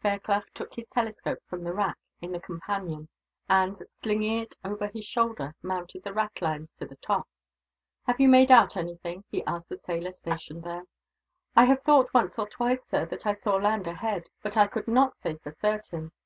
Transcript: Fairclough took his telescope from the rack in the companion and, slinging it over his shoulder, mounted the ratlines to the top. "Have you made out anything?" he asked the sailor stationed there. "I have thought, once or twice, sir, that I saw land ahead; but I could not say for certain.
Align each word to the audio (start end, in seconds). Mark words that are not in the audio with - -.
Fairclough 0.00 0.44
took 0.54 0.72
his 0.72 0.88
telescope 0.88 1.40
from 1.46 1.62
the 1.62 1.74
rack 1.74 1.98
in 2.22 2.32
the 2.32 2.40
companion 2.40 3.06
and, 3.50 3.76
slinging 4.02 4.40
it 4.40 4.56
over 4.64 4.86
his 4.86 5.04
shoulder, 5.04 5.54
mounted 5.60 6.02
the 6.02 6.10
ratlines 6.14 6.74
to 6.74 6.86
the 6.86 6.96
top. 6.96 7.28
"Have 8.06 8.18
you 8.18 8.30
made 8.30 8.50
out 8.50 8.78
anything?" 8.78 9.24
he 9.30 9.44
asked 9.44 9.68
the 9.68 9.76
sailor 9.76 10.12
stationed 10.12 10.62
there. 10.64 10.84
"I 11.54 11.66
have 11.66 11.82
thought, 11.82 12.14
once 12.14 12.38
or 12.38 12.48
twice, 12.48 12.82
sir, 12.82 13.04
that 13.04 13.26
I 13.26 13.34
saw 13.34 13.56
land 13.56 13.86
ahead; 13.86 14.30
but 14.42 14.56
I 14.56 14.68
could 14.68 14.88
not 14.88 15.14
say 15.14 15.36
for 15.36 15.50
certain. 15.50 16.12